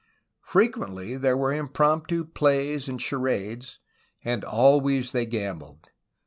Frequently 0.41 1.15
there 1.15 1.37
were 1.37 1.53
impromptu 1.53 2.25
plays 2.25 2.89
and 2.89 2.99
charades, 2.99 3.77
and 4.25 4.43
always 4.43 5.11
they 5.11 5.27
gambled. 5.27 5.89